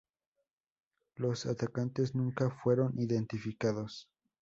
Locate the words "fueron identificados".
2.49-4.09